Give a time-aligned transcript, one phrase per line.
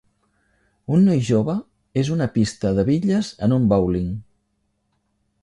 [0.95, 1.55] un noi jove
[2.03, 4.11] és una pista de bitlles en un bowling.